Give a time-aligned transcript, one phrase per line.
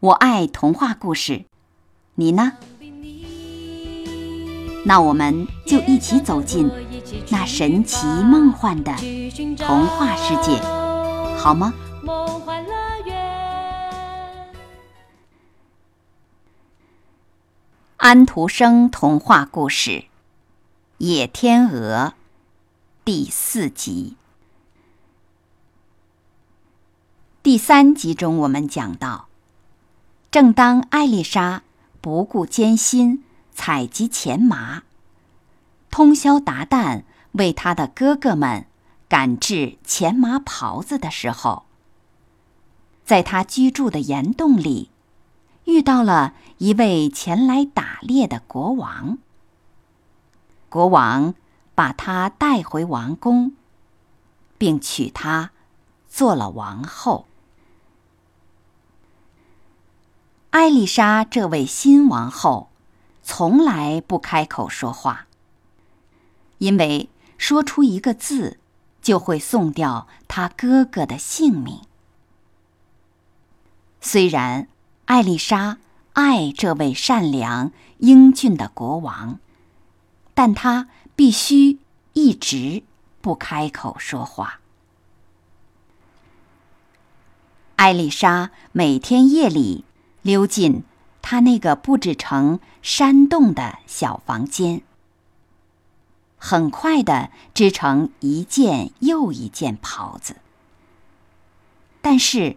[0.00, 1.44] 我爱童话故事，
[2.14, 2.52] 你呢？
[4.86, 6.70] 那我们就一起走进
[7.28, 8.96] 那神奇梦幻的
[9.58, 10.58] 童话世界，
[11.36, 11.74] 好吗？
[17.98, 19.90] 安徒生童话故事
[20.96, 22.14] 《野天鹅》
[23.04, 24.16] 第四集。
[27.42, 29.29] 第三集中，我们讲到。
[30.30, 31.64] 正当艾丽莎
[32.00, 34.84] 不顾艰辛采集钱麻，
[35.90, 38.66] 通宵达旦为她的哥哥们
[39.08, 41.64] 赶制钱麻袍子的时候，
[43.04, 44.90] 在她居住的岩洞里，
[45.64, 49.18] 遇到了一位前来打猎的国王。
[50.68, 51.34] 国王
[51.74, 53.54] 把她带回王宫，
[54.56, 55.50] 并娶她
[56.08, 57.26] 做了王后。
[60.50, 62.70] 艾丽莎这位新王后，
[63.22, 65.26] 从来不开口说话，
[66.58, 68.58] 因为说出一个字，
[69.00, 71.82] 就会送掉她哥哥的性命。
[74.00, 74.66] 虽然
[75.04, 75.78] 艾丽莎
[76.14, 79.38] 爱这位善良英俊的国王，
[80.34, 81.78] 但她必须
[82.14, 82.82] 一直
[83.20, 84.58] 不开口说话。
[87.76, 89.84] 艾丽莎每天夜里。
[90.22, 90.84] 溜进
[91.22, 94.82] 他那个布置成山洞的小房间，
[96.36, 100.36] 很快的织成一件又一件袍子。
[102.00, 102.56] 但是，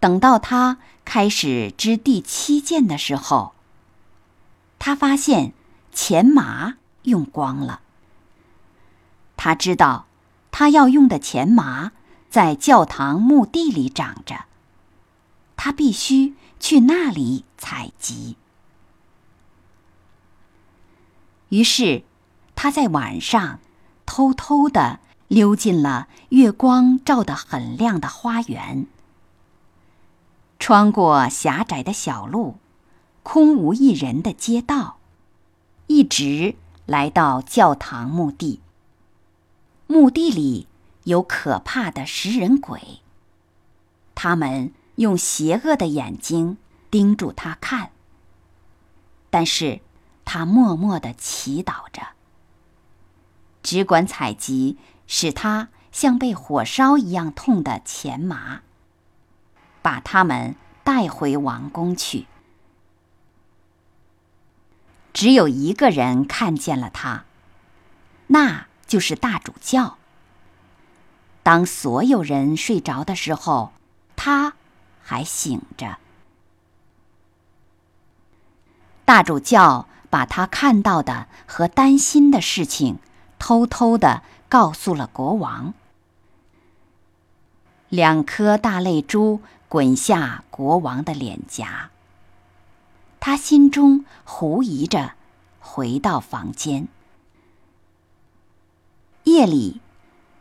[0.00, 3.52] 等到他开始织第七件的时候，
[4.78, 5.52] 他发现
[5.92, 7.80] 钱麻用光了。
[9.36, 10.06] 他知道，
[10.50, 11.92] 他要用的钱麻
[12.28, 14.44] 在教堂墓地里长着，
[15.62, 16.34] 他必须。
[16.62, 18.36] 去那里采集。
[21.48, 22.04] 于是，
[22.54, 23.60] 他在晚上
[24.04, 28.86] 偷偷的溜进了月光照得很亮的花园，
[30.58, 32.58] 穿过狭窄的小路、
[33.22, 34.98] 空无一人的街道，
[35.86, 38.60] 一直来到教堂墓地。
[39.86, 40.68] 墓地里
[41.04, 43.00] 有可怕的食人鬼，
[44.14, 44.74] 他们。
[44.96, 46.58] 用邪恶的眼睛
[46.90, 47.90] 盯住他看，
[49.30, 49.80] 但是
[50.24, 52.08] 他默默的祈祷着，
[53.62, 58.60] 只管采集使他像被火烧一样痛的钱麻，
[59.80, 62.26] 把他们带回王宫去。
[65.12, 67.24] 只有一个人看见了他，
[68.28, 69.98] 那就是大主教。
[71.42, 73.72] 当所有人睡着的时候，
[74.14, 74.54] 他。
[75.10, 75.98] 还醒着。
[79.04, 83.00] 大主教把他看到的和担心的事情
[83.36, 85.74] 偷偷的告诉了国王。
[87.88, 91.90] 两颗大泪珠滚下国王的脸颊。
[93.18, 95.14] 他心中狐疑着，
[95.58, 96.86] 回到房间。
[99.24, 99.80] 夜里，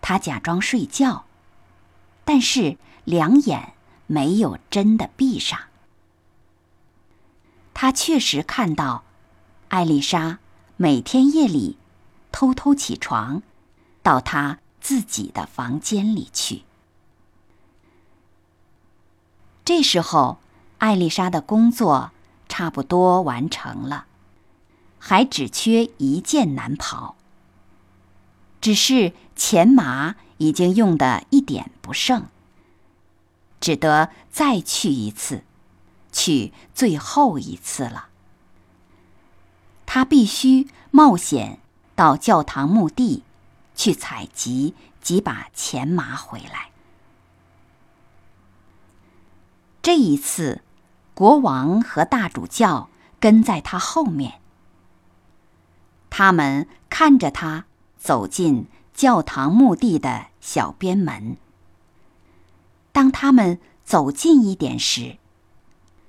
[0.00, 1.26] 他假装睡觉，
[2.24, 3.73] 但是两眼。
[4.06, 5.58] 没有真的闭上。
[7.72, 9.04] 他确实看到，
[9.68, 10.38] 艾丽莎
[10.76, 11.76] 每天夜里
[12.30, 13.42] 偷偷起床，
[14.02, 16.62] 到她自己的房间里去。
[19.64, 20.38] 这时候，
[20.78, 22.12] 艾丽莎的工作
[22.48, 24.06] 差不多完成了，
[24.98, 27.16] 还只缺一件男袍。
[28.60, 32.26] 只是钱麻已经用的一点不剩。
[33.64, 35.42] 只得再去一次，
[36.12, 38.08] 去最后一次了。
[39.86, 41.60] 他必须冒险
[41.94, 43.22] 到教堂墓地，
[43.74, 46.72] 去采集几把钱麻回来。
[49.80, 50.60] 这一次，
[51.14, 54.42] 国王和大主教跟在他后面。
[56.10, 57.64] 他们看着他
[57.96, 61.38] 走进教堂墓地的小边门。
[62.94, 65.16] 当他们走近一点时，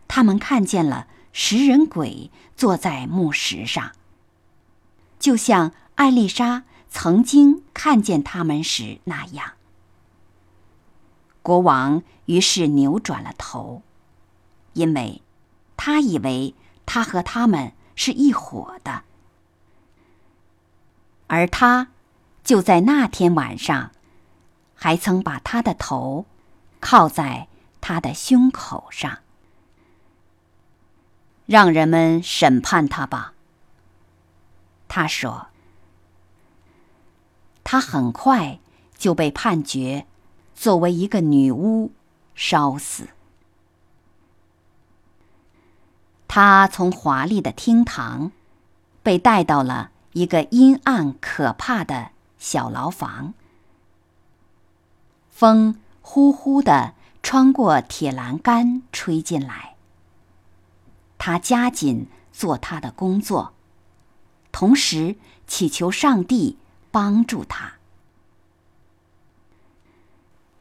[0.08, 3.94] 他们看见了食人鬼坐在木石上，
[5.18, 9.54] 就像艾丽莎曾经看见他们时那样。
[11.42, 13.82] 国王于是扭转了头，
[14.74, 15.24] 因为
[15.76, 16.54] 他以为
[16.86, 19.02] 他和他们是一伙的，
[21.26, 21.88] 而他
[22.44, 23.90] 就在那天晚上，
[24.76, 26.28] 还曾把他的头
[26.88, 27.48] 靠在
[27.82, 29.18] 他的胸口上。
[31.48, 33.34] 让人们审判他吧，
[34.88, 35.48] 他说。
[37.64, 38.60] 他很快
[38.96, 40.06] 就被判决
[40.54, 41.92] 作为一个女巫
[42.36, 43.08] 烧死。
[46.28, 48.32] 他从华丽的厅堂
[49.02, 53.34] 被带到了一个阴暗可怕的小牢房，
[55.32, 56.94] 风呼呼的
[57.24, 59.76] 穿过铁栏杆吹进来。
[61.18, 63.54] 他加紧做他的工作，
[64.52, 65.16] 同时
[65.48, 66.60] 祈求上帝
[66.92, 67.74] 帮助他。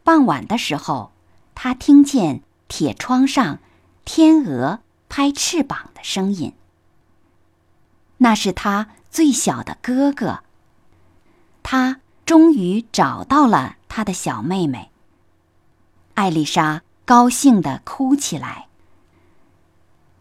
[0.02, 1.12] 傍晚的时候，
[1.54, 3.58] 他听见铁窗上
[4.06, 4.80] 天鹅
[5.10, 6.54] 拍翅膀的声音。
[8.16, 10.42] 那是他最小的哥哥。
[11.62, 14.90] 他终于找到了他的小妹妹。
[16.14, 18.68] 艾丽莎高兴地哭起来。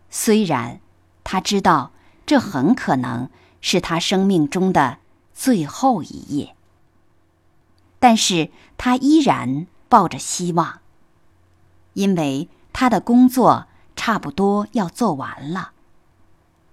[0.10, 0.80] 虽然
[1.24, 1.92] 他知道
[2.25, 3.30] 这很可能
[3.62, 5.00] 是他生命中的
[5.34, 6.56] 最后一夜，
[8.00, 10.81] 但是他依然抱着希望，
[11.94, 15.72] 因为他的工作差不多要做完了，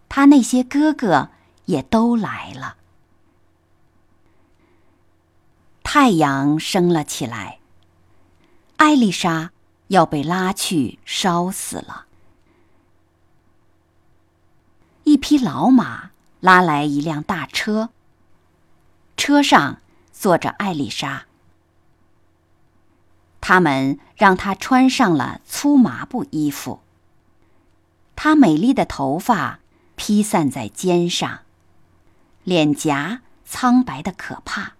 [0.08, 1.30] 他那些哥哥
[1.66, 2.76] 也都来了。
[5.82, 7.59] 太阳升了起来，
[8.80, 9.50] 艾丽莎
[9.88, 12.06] 要被拉去烧死了。
[15.04, 17.90] 一匹老马拉来一辆大车，
[19.18, 19.82] 车上
[20.14, 21.26] 坐着艾丽莎。
[23.42, 26.80] 他们让她穿上了粗麻布衣服。
[28.16, 29.60] 她美丽的头发
[29.94, 31.40] 披散在肩上，
[32.44, 34.72] 脸颊苍白的可怕，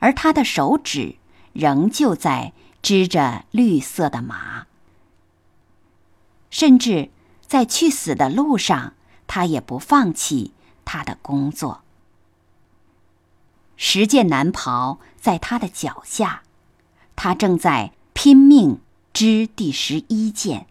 [0.00, 1.16] 而她的手指
[1.54, 2.52] 仍旧在
[2.84, 4.66] 织着绿色的麻，
[6.50, 7.10] 甚至
[7.40, 8.92] 在去死的路上。
[9.26, 10.52] 他也不放弃
[10.84, 11.82] 他的工作。
[13.76, 16.42] 十件男袍在他的脚下，
[17.16, 18.80] 他正在拼命
[19.14, 20.66] 织第十一件。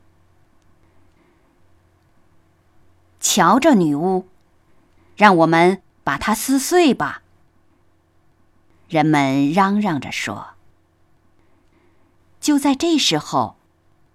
[3.19, 4.27] 瞧着女巫，
[5.17, 7.23] 让我们把它撕碎吧！
[8.87, 10.52] 人们嚷嚷着说。
[12.43, 13.55] 就在这时候，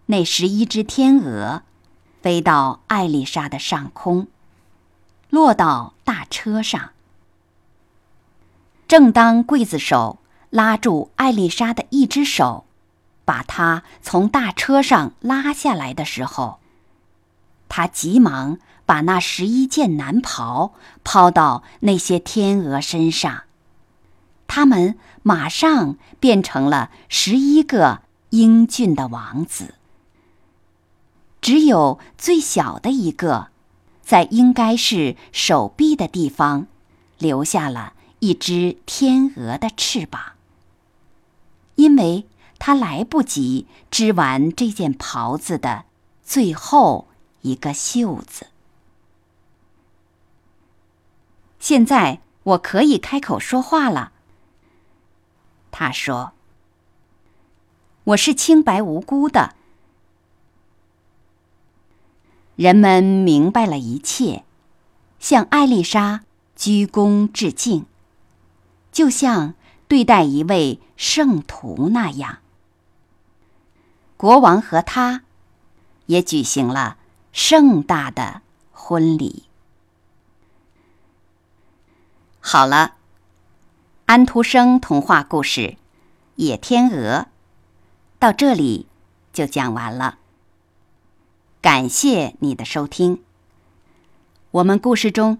[0.07, 1.63] 那十一只天鹅。
[2.21, 4.27] 飞到艾丽莎的上空，
[5.31, 6.91] 落到大车上。
[8.87, 10.19] 正当刽子手
[10.51, 12.67] 拉住艾丽莎的一只手，
[13.25, 16.59] 把她从大车上拉下来的时候，
[17.69, 23.45] 他急忙把那十一件男袍抛到那些天鹅身上，
[24.49, 29.75] 他们马上变成了十一个英俊的王子。
[31.41, 33.49] 只有最小的一个，
[34.03, 36.67] 在应该是手臂的地方，
[37.19, 40.32] 留下了一只天鹅的翅膀，
[41.77, 42.27] 因为
[42.58, 45.85] 他来不及织完这件袍子的
[46.25, 47.06] 最后
[47.43, 48.49] 一个袖子。
[51.61, 54.13] 现在我可以开口说话了。
[55.70, 56.32] 他说
[58.08, 59.55] ：“我是清白无辜的。”
[62.56, 64.44] 人们明白了一切，
[65.19, 66.22] 向艾丽莎
[66.56, 67.84] 鞠躬致敬，
[68.91, 69.55] 就像
[69.88, 72.38] 对待一位圣徒那样。
[74.17, 75.22] 国王和他，
[76.06, 76.96] 也举行了
[77.32, 78.41] 盛大的
[78.72, 79.44] 婚礼。
[82.41, 82.94] 好了，
[84.06, 85.60] 安徒生童话故事
[86.36, 87.19] 《野天鹅》
[88.19, 88.87] 到这里
[89.32, 90.19] 就讲完了。
[91.60, 93.22] 感谢你的收听，
[94.51, 95.39] 我们故事中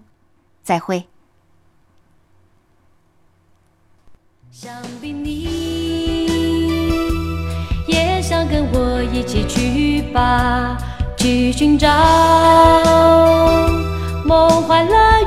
[0.63, 1.07] 再会。
[4.51, 6.25] 想必你
[7.87, 10.77] 也想跟我一起去吧，
[11.17, 11.87] 去寻找
[14.25, 15.18] 梦幻乐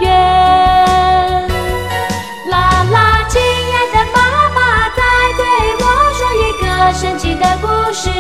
[6.92, 8.11] 神奇的故事，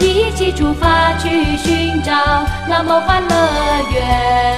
[0.00, 0.52] 一起。
[0.54, 2.12] 出发去寻找
[2.68, 3.36] 那梦幻乐
[3.92, 4.53] 园。